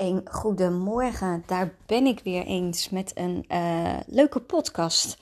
[0.00, 5.16] Een goedemorgen, daar ben ik weer eens met een uh, leuke podcast.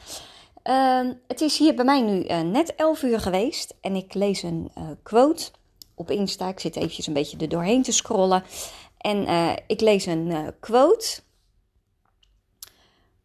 [0.65, 4.43] Uh, het is hier bij mij nu uh, net 11 uur geweest en ik lees
[4.43, 5.51] een uh, quote
[5.95, 6.49] op Insta.
[6.49, 8.45] Ik zit eventjes een beetje er doorheen te scrollen.
[8.99, 9.27] En
[9.67, 11.21] ik lees een quote.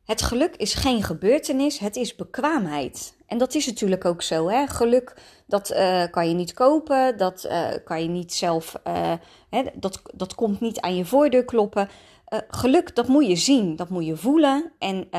[0.06, 3.16] Het geluk is geen gebeurtenis, het is bekwaamheid.
[3.34, 4.50] En dat is natuurlijk ook zo.
[4.50, 4.68] Hè?
[4.68, 5.14] Geluk,
[5.48, 9.14] dat uh, kan je niet kopen, dat uh, kan je niet zelf, uh,
[9.50, 11.90] hè, dat, dat komt niet aan je voordeur kloppen.
[12.48, 14.72] geluk, dat moet je zien, dat moet je voelen.
[14.80, 15.10] En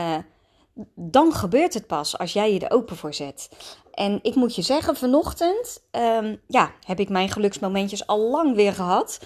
[0.95, 3.49] dan gebeurt het pas als jij je er open voor zet.
[3.93, 8.73] En ik moet je zeggen, vanochtend um, ja, heb ik mijn geluksmomentjes al lang weer
[8.73, 9.21] gehad.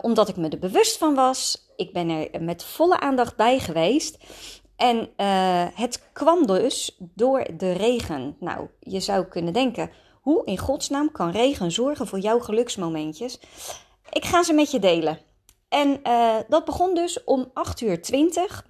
[0.00, 1.68] omdat ik me er bewust van was.
[1.76, 4.18] Ik ben er met volle aandacht bij geweest.
[4.78, 8.36] En uh, het kwam dus door de regen.
[8.40, 13.40] Nou, je zou kunnen denken, hoe in godsnaam kan regen zorgen voor jouw geluksmomentjes?
[14.10, 15.18] Ik ga ze met je delen.
[15.68, 18.66] En uh, dat begon dus om 8 uur 20.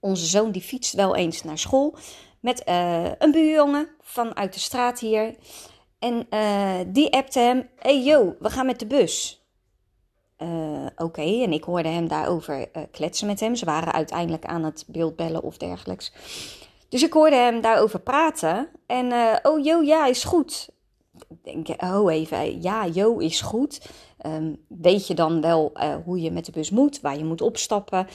[0.00, 1.96] Onze zoon die fietst wel eens naar school
[2.40, 5.34] met uh, een buurjongen vanuit de straat hier.
[5.98, 6.26] En
[6.92, 9.41] die appte hem, hey yo, we gaan met de bus.
[10.42, 13.54] Uh, Oké, en ik hoorde hem daarover uh, kletsen met hem.
[13.54, 16.12] Ze waren uiteindelijk aan het beeldbellen of dergelijks.
[16.88, 18.68] Dus ik hoorde hem daarover praten.
[18.86, 20.68] En, uh, oh, Jo, ja, is goed.
[21.28, 23.80] Ik denk, oh, even, ja, Jo, is goed.
[24.26, 25.72] Um, weet je dan wel
[26.04, 28.06] hoe je met de bus moet, waar je moet opstappen?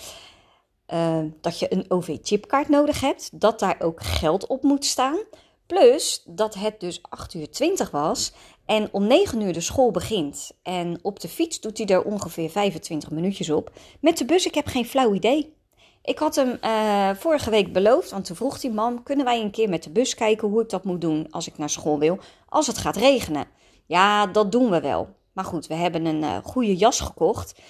[1.41, 5.17] dat je een OV-chipkaart nodig hebt, dat daar ook geld op moet staan.
[5.65, 8.33] Plus dat het dus 8 uur 20 was
[8.67, 10.51] en om 9 uur de school begint.
[10.63, 13.71] En op de fiets doet hij er ongeveer 25 minuutjes op.
[13.99, 15.55] Met de bus, ik heb geen flauw idee.
[16.01, 19.51] Ik had hem uh, vorige week beloofd, want toen vroeg hij: Mam, kunnen wij een
[19.51, 22.19] keer met de bus kijken hoe ik dat moet doen als ik naar school wil,
[22.49, 23.45] als het gaat regenen?
[23.85, 25.15] Ja, dat doen we wel.
[25.33, 27.61] Maar goed, we hebben een uh, goede jas gekocht.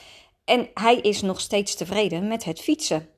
[0.45, 3.09] En hij is nog steeds tevreden met het fietsen.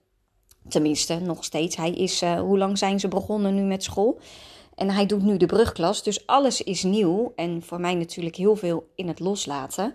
[0.70, 1.76] Tenminste, nog steeds.
[1.76, 4.20] Hij is, uh, hoe lang zijn ze begonnen nu met school?
[4.80, 7.34] En hij doet nu de brugklas, dus alles is nieuw.
[7.36, 9.94] En voor mij natuurlijk heel veel in het loslaten.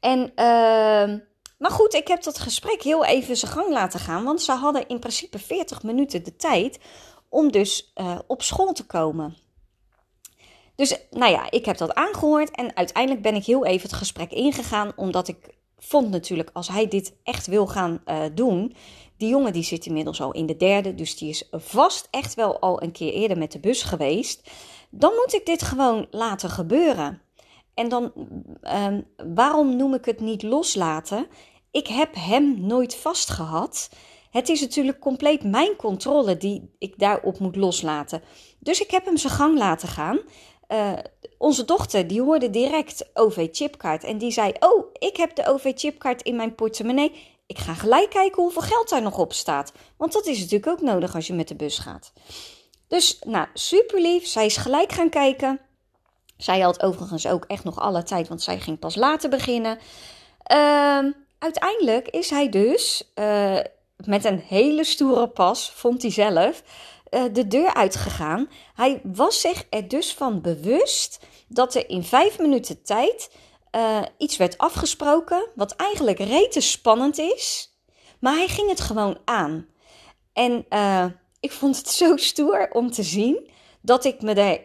[0.00, 1.18] En, uh,
[1.58, 4.24] maar goed, ik heb dat gesprek heel even zijn gang laten gaan.
[4.24, 6.78] Want ze hadden in principe 40 minuten de tijd
[7.28, 9.36] om dus uh, op school te komen.
[10.74, 14.30] Dus nou ja, ik heb dat aangehoord en uiteindelijk ben ik heel even het gesprek
[14.30, 15.36] ingegaan, omdat ik
[15.84, 18.74] vond natuurlijk als hij dit echt wil gaan uh, doen,
[19.16, 22.58] die jongen die zit inmiddels al in de derde, dus die is vast echt wel
[22.60, 24.50] al een keer eerder met de bus geweest.
[24.90, 27.22] Dan moet ik dit gewoon laten gebeuren.
[27.74, 28.12] En dan,
[28.62, 31.26] um, waarom noem ik het niet loslaten?
[31.70, 33.90] Ik heb hem nooit vastgehad.
[34.30, 38.22] Het is natuurlijk compleet mijn controle die ik daarop moet loslaten.
[38.58, 40.20] Dus ik heb hem zijn gang laten gaan.
[40.72, 40.92] Uh,
[41.38, 46.36] onze dochter die hoorde direct OV-chipkaart en die zei: Oh, ik heb de OV-chipkaart in
[46.36, 47.30] mijn portemonnee.
[47.46, 49.72] Ik ga gelijk kijken hoeveel geld daar nog op staat.
[49.96, 52.12] Want dat is natuurlijk ook nodig als je met de bus gaat.
[52.88, 54.26] Dus, nou, super lief.
[54.26, 55.60] Zij is gelijk gaan kijken.
[56.36, 59.78] Zij had overigens ook echt nog alle tijd, want zij ging pas later beginnen.
[60.52, 60.98] Uh,
[61.38, 63.58] uiteindelijk is hij dus uh,
[63.96, 66.62] met een hele stoere pas, vond hij zelf,
[67.14, 68.48] uh, de deur uitgegaan.
[68.74, 73.30] Hij was zich er dus van bewust dat er in vijf minuten tijd
[73.76, 77.76] uh, iets werd afgesproken, wat eigenlijk rete spannend is,
[78.18, 79.66] maar hij ging het gewoon aan.
[80.32, 81.04] En uh,
[81.40, 84.58] ik vond het zo stoer om te zien dat ik me daar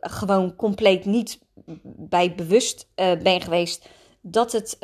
[0.00, 1.38] gewoon compleet niet
[1.84, 3.88] bij bewust ben geweest
[4.20, 4.78] dat het,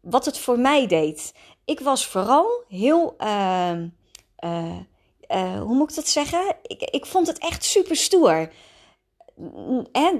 [0.00, 1.34] wat het voor mij deed.
[1.64, 3.16] Ik was vooral heel,
[5.38, 6.56] hoe moet ik dat zeggen?
[6.62, 8.50] Ik, ik vond het echt super stoer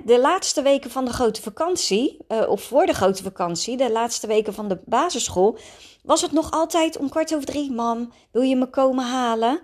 [0.05, 4.27] de laatste weken van de grote vakantie, uh, of voor de grote vakantie, de laatste
[4.27, 5.59] weken van de basisschool,
[6.03, 9.61] was het nog altijd om kwart over drie, mam, wil je me komen halen?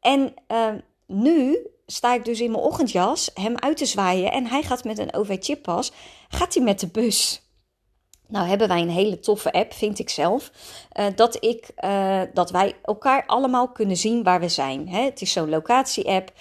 [0.00, 0.68] En uh,
[1.06, 4.98] nu sta ik dus in mijn ochtendjas hem uit te zwaaien en hij gaat met
[4.98, 5.92] een OV-chippas,
[6.28, 7.42] gaat hij met de bus.
[8.30, 10.50] Nou hebben wij een hele toffe app, vind ik zelf,
[10.98, 11.68] uh, dat, ik,
[12.34, 14.88] dat wij elkaar allemaal kunnen zien waar we zijn.
[14.88, 15.04] Hè?
[15.04, 16.32] Het is zo'n locatie-app.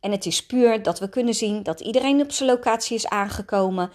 [0.00, 3.90] En het is puur dat we kunnen zien dat iedereen op zijn locatie is aangekomen.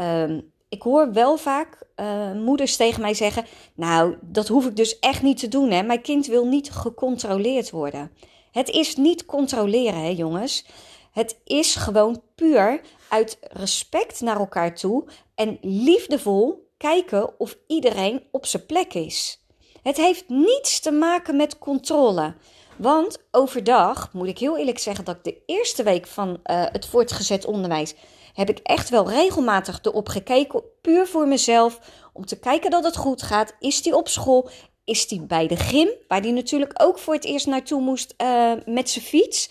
[0.00, 4.98] Um, ik hoor wel vaak uh, moeders tegen mij zeggen: Nou, dat hoef ik dus
[4.98, 5.70] echt niet te doen.
[5.70, 5.82] Hè?
[5.82, 8.10] Mijn kind wil niet gecontroleerd worden.
[8.50, 10.66] Het is niet controleren, hè, jongens.
[11.12, 15.04] Het is gewoon puur uit respect naar elkaar toe
[15.34, 19.44] en liefdevol kijken of iedereen op zijn plek is.
[19.82, 22.34] Het heeft niets te maken met controle.
[22.76, 26.86] Want overdag moet ik heel eerlijk zeggen dat ik de eerste week van uh, het
[26.86, 27.94] voortgezet onderwijs
[28.34, 31.78] heb ik echt wel regelmatig erop gekeken, puur voor mezelf,
[32.12, 33.54] om te kijken dat het goed gaat.
[33.58, 34.50] Is die op school?
[34.84, 38.52] Is die bij de gym, waar die natuurlijk ook voor het eerst naartoe moest uh,
[38.66, 39.50] met zijn fiets?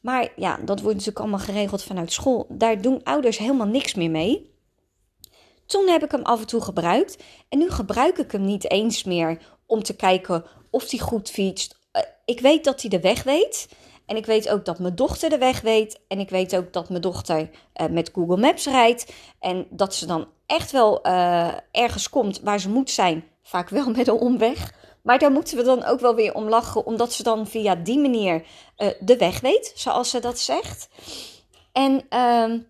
[0.00, 2.46] Maar ja, dat wordt natuurlijk allemaal geregeld vanuit school.
[2.48, 4.54] Daar doen ouders helemaal niks meer mee.
[5.66, 7.22] Toen heb ik hem af en toe gebruikt.
[7.48, 11.78] En nu gebruik ik hem niet eens meer om te kijken of hij goed fietst.
[11.92, 13.68] Eh, ik weet dat hij de weg weet.
[14.06, 16.00] En ik weet ook dat mijn dochter de weg weet.
[16.08, 19.12] En ik weet ook dat mijn dochter uh, met Google Maps rijdt.
[19.40, 23.24] En dat ze dan echt wel uh, ergens komt waar ze moet zijn.
[23.42, 24.72] Vaak wel met een omweg.
[25.02, 27.98] Maar daar moeten we dan ook wel weer om lachen, omdat ze dan via die
[27.98, 28.46] manier
[29.00, 30.88] de weg weet, zoals ze dat zegt.
[31.72, 32.60] En uh,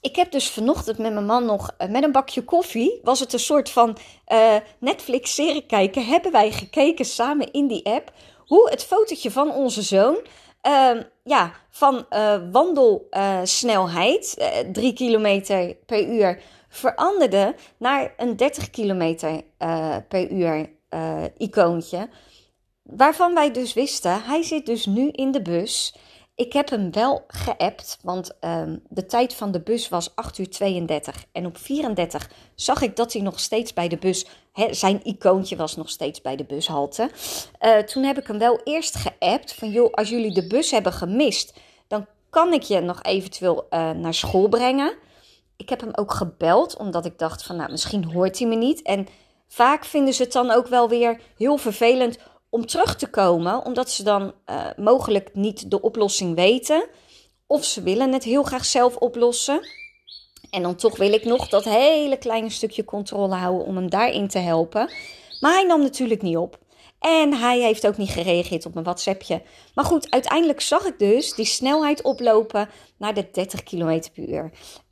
[0.00, 3.32] ik heb dus vanochtend met mijn man nog uh, met een bakje koffie, was het
[3.32, 3.96] een soort van
[4.28, 8.12] uh, Netflix-serie kijken, hebben wij gekeken samen in die app
[8.46, 10.18] hoe het fotootje van onze zoon
[10.60, 12.06] ehm, ja, van
[12.52, 19.42] wandelsnelheid, 3 kilometer per uur, veranderde naar een 30 kilometer
[20.08, 20.70] per uur
[21.36, 22.08] icoontje.
[22.82, 25.94] Waarvan wij dus wisten, hij zit dus nu in de bus.
[26.38, 30.50] Ik heb hem wel geappt, want um, de tijd van de bus was 8 uur
[30.50, 31.24] 32.
[31.32, 35.56] En op 34 zag ik dat hij nog steeds bij de bus, he, zijn icoontje
[35.56, 37.10] was nog steeds bij de bushalte.
[37.60, 40.92] Uh, toen heb ik hem wel eerst geappt van joh, als jullie de bus hebben
[40.92, 41.58] gemist,
[41.88, 44.94] dan kan ik je nog eventueel uh, naar school brengen.
[45.56, 48.82] Ik heb hem ook gebeld, omdat ik dacht van nou, misschien hoort hij me niet.
[48.82, 49.08] En
[49.48, 52.18] Vaak vinden ze het dan ook wel weer heel vervelend
[52.50, 56.86] om terug te komen, omdat ze dan uh, mogelijk niet de oplossing weten.
[57.46, 59.60] Of ze willen het heel graag zelf oplossen.
[60.50, 64.28] En dan toch wil ik nog dat hele kleine stukje controle houden om hem daarin
[64.28, 64.90] te helpen.
[65.40, 66.58] Maar hij nam natuurlijk niet op.
[66.98, 69.42] En hij heeft ook niet gereageerd op mijn WhatsAppje.
[69.74, 74.50] Maar goed, uiteindelijk zag ik dus die snelheid oplopen naar de 30 km per uur.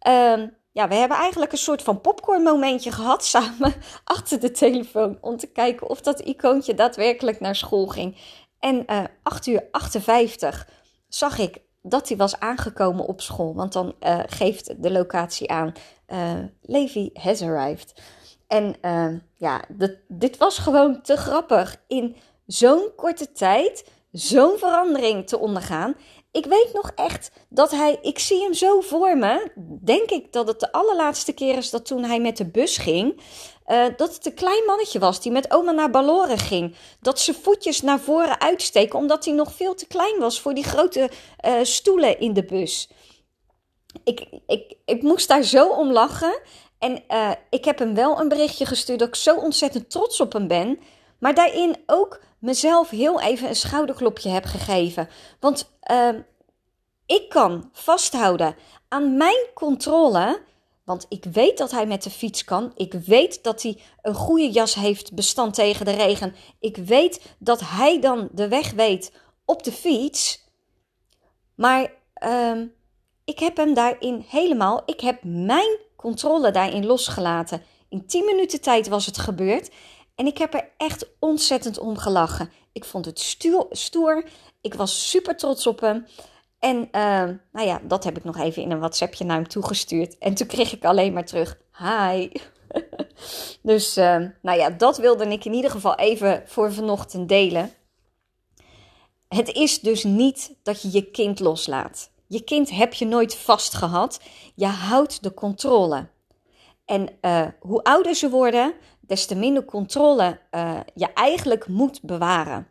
[0.09, 3.75] Um, ja, we hebben eigenlijk een soort van popcorn momentje gehad samen
[4.05, 5.19] achter de telefoon.
[5.21, 8.17] Om te kijken of dat icoontje daadwerkelijk naar school ging.
[8.59, 10.69] En uh, 8 uur 58
[11.09, 13.55] zag ik dat hij was aangekomen op school.
[13.55, 15.73] Want dan uh, geeft de locatie aan,
[16.09, 16.33] uh,
[16.63, 18.03] Levi has arrived.
[18.47, 18.77] En
[19.37, 21.77] ja, dit, dit was gewoon te grappig.
[21.87, 25.95] In zo'n korte tijd zo'n verandering te ondergaan
[26.37, 29.51] ik weet nog echt dat hij, ik zie hem zo voor me,
[29.85, 33.21] denk ik dat het de allerlaatste keer is dat toen hij met de bus ging,
[33.67, 36.77] uh, dat het een klein mannetje was die met oma naar Balloren ging.
[37.01, 40.65] Dat zijn voetjes naar voren uitsteken omdat hij nog veel te klein was voor die
[40.65, 41.11] grote
[41.47, 42.89] uh, stoelen in de bus.
[44.05, 46.41] Ik, ik, ik moest daar zo om lachen.
[46.79, 50.33] En uh, ik heb hem wel een berichtje gestuurd dat ik zo ontzettend trots op
[50.33, 50.79] hem ben.
[51.19, 55.09] Maar daarin ook mezelf heel even een schouderklopje heb gegeven.
[55.41, 56.09] Want uh,
[57.07, 58.57] ik kan vasthouden
[58.89, 60.41] aan mijn controle.
[60.85, 62.73] Want ik weet dat hij met de fiets kan.
[62.77, 66.35] Ik weet dat hij een goede jas heeft bestand tegen de regen.
[66.61, 69.13] Ik weet dat hij dan de weg weet
[69.45, 70.45] op de fiets.
[71.55, 71.93] Maar
[72.25, 72.63] uh,
[73.25, 74.83] ik heb hem daarin helemaal.
[74.85, 77.63] Ik heb mijn controle daarin losgelaten.
[77.89, 79.71] In 10 minuten tijd was het gebeurd.
[80.17, 82.51] En ik heb er echt ontzettend om gelachen.
[82.73, 83.67] Ik vond het stoer.
[83.71, 84.25] stoer.
[84.61, 86.07] Ik was super trots op hem.
[86.59, 87.23] En uh,
[87.53, 90.19] nou ja, dat heb ik nog even in een WhatsAppje naar hem toegestuurd.
[90.19, 92.29] En toen kreeg ik alleen maar terug: Hi.
[93.63, 97.73] dus uh, nou ja, dat wilde ik in ieder geval even voor vanochtend delen.
[99.29, 102.11] Het is dus niet dat je je kind loslaat.
[102.27, 104.21] Je kind heb je nooit vast gehad.
[104.55, 106.09] Je houdt de controle.
[106.85, 108.75] En uh, hoe ouder ze worden,
[109.07, 112.69] des te minder controle uh, je eigenlijk moet bewaren.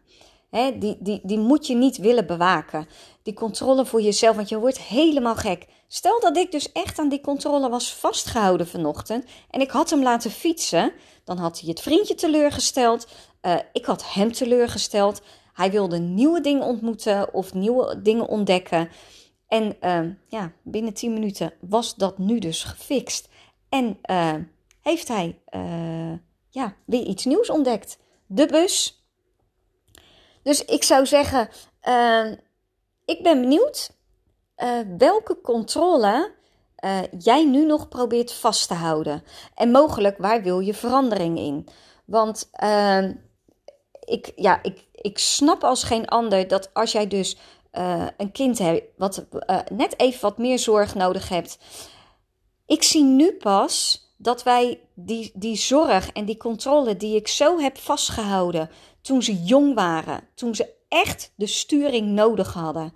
[0.50, 2.88] He, die, die, die moet je niet willen bewaken.
[3.24, 5.68] Die controle voor jezelf, want je wordt helemaal gek.
[5.88, 10.04] Stel dat ik dus echt aan die controle was vastgehouden vanochtend en ik had hem
[10.04, 10.92] laten fietsen,
[11.24, 13.08] dan had hij het vriendje teleurgesteld.
[13.42, 15.22] Uh, ik had hem teleurgesteld.
[15.54, 18.90] Hij wilde nieuwe dingen ontmoeten of nieuwe dingen ontdekken.
[19.48, 23.30] En uh, ja, binnen 10 minuten was dat nu dus gefixt.
[23.70, 23.98] En
[24.86, 26.18] heeft hij uh,
[26.50, 27.98] ja, weer iets nieuws ontdekt.
[28.26, 29.04] De bus.
[30.44, 31.50] Dus ik zou zeggen,
[31.88, 32.32] uh,
[33.06, 33.92] ik ben benieuwd
[34.58, 36.34] uh, welke controle
[36.80, 39.24] uh, jij nu nog probeert vast te houden.
[39.56, 41.68] En mogelijk, waar wil je verandering in?
[42.06, 43.10] Want uh,
[44.00, 47.38] ik, ja, ik, ik snap als geen ander dat als jij dus
[48.18, 49.26] een kind hebt wat
[49.72, 51.58] net even wat meer zorg nodig hebt.
[52.66, 57.60] Ik zie nu pas dat wij die, die zorg en die controle die ik zo
[57.60, 58.70] heb vastgehouden
[59.02, 62.94] toen ze jong waren, toen ze echt de sturing nodig hadden,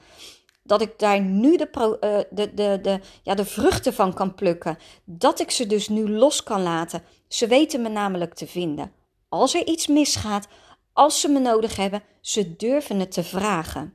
[0.63, 4.77] dat ik daar nu de, uh, de, de, de, ja, de vruchten van kan plukken.
[5.03, 7.03] Dat ik ze dus nu los kan laten.
[7.27, 8.91] Ze weten me namelijk te vinden.
[9.29, 10.47] Als er iets misgaat,
[10.93, 13.93] als ze me nodig hebben, ze durven het te vragen.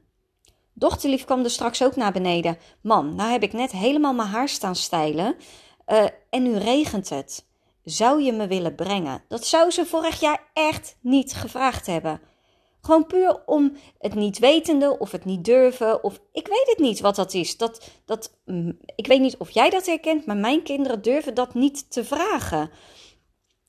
[0.73, 2.59] Dochterlief kwam er straks ook naar beneden.
[2.81, 5.37] Mam, nou heb ik net helemaal mijn haar staan stijlen
[5.87, 7.47] uh, en nu regent het.
[7.85, 9.25] Zou je me willen brengen?
[9.29, 12.21] Dat zou ze vorig jaar echt niet gevraagd hebben.
[12.81, 17.01] Gewoon puur om het niet wetende of het niet durven of ik weet het niet
[17.01, 17.57] wat dat is.
[17.57, 21.55] Dat, dat, mm, ik weet niet of jij dat herkent, maar mijn kinderen durven dat
[21.55, 22.71] niet te vragen.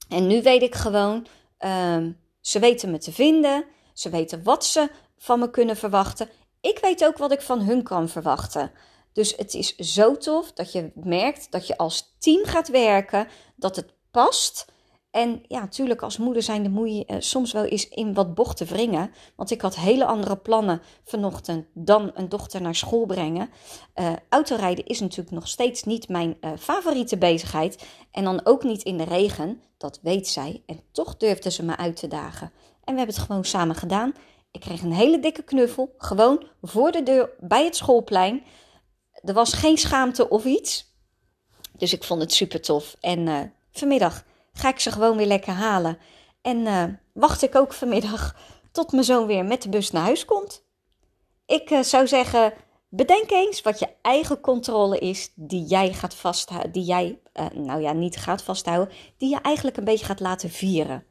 [0.09, 1.25] En nu weet ik gewoon,
[1.59, 2.07] uh,
[2.41, 6.29] ze weten me te vinden, ze weten wat ze van me kunnen verwachten.
[6.61, 8.71] Ik weet ook wat ik van hun kan verwachten.
[9.15, 13.75] Dus het is zo tof dat je merkt dat je als team gaat werken, dat
[13.75, 14.65] het past.
[15.11, 18.33] En ja, natuurlijk als moeder zijn de moet je uh, soms wel eens in wat
[18.33, 19.11] bochten wringen.
[19.35, 23.49] Want ik had hele andere plannen vanochtend dan een dochter naar school brengen.
[23.95, 27.85] Uh, autorijden is natuurlijk nog steeds niet mijn uh, favoriete bezigheid.
[28.11, 30.61] En dan ook niet in de regen, dat weet zij.
[30.65, 32.51] En toch durfde ze me uit te dagen.
[32.83, 34.13] En we hebben het gewoon samen gedaan.
[34.51, 38.43] Ik kreeg een hele dikke knuffel, gewoon voor de deur bij het schoolplein.
[39.25, 40.93] Er was geen schaamte of iets.
[41.77, 42.95] Dus ik vond het super tof.
[42.99, 45.97] En vanmiddag ga ik ze gewoon weer lekker halen.
[46.41, 48.35] En uh, wacht ik ook vanmiddag
[48.71, 50.63] tot mijn zoon weer met de bus naar huis komt.
[51.45, 52.53] Ik uh, zou zeggen,
[52.89, 57.19] bedenk eens wat je eigen controle is die jij gaat vasthouden, die jij,
[57.53, 61.05] nou ja, niet gaat vasthouden, die je eigenlijk een beetje gaat laten vieren.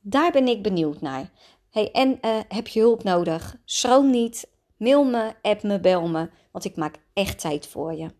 [0.00, 1.30] Daar ben ik benieuwd naar.
[1.70, 3.56] Hey, en heb je hulp nodig?
[3.64, 4.49] Schroom niet,
[4.80, 8.10] mail me, app me, bel me, want ik maak echt tijd voor je.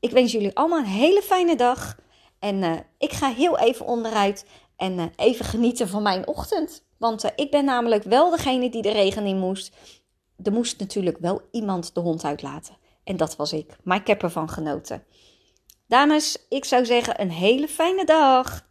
[0.00, 1.98] Ik wens jullie allemaal een hele fijne dag.
[2.38, 6.84] En uh, ik ga heel even onderuit en uh, even genieten van mijn ochtend.
[6.98, 9.74] Want uh, ik ben namelijk wel degene die de regen in moest.
[10.42, 12.76] Er moest natuurlijk wel iemand de hond uitlaten.
[13.04, 13.76] En dat was ik.
[13.82, 15.04] Maar ik heb ervan genoten.
[15.86, 18.65] Dames, ik zou zeggen een hele fijne dag.